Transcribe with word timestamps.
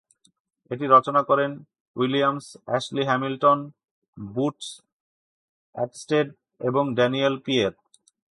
এটি 0.71 0.85
রচনা 0.87 1.21
করেন 1.23 1.51
উইলিয়ামস, 1.95 2.45
অ্যাশলি 2.65 3.03
হ্যামিলটন, 3.05 3.59
বুটস 4.17 4.67
অটস্টেড 5.75 6.27
এবং 6.61 6.83
ড্যানিয়েল 6.95 7.35
পিয়ের। 7.45 7.73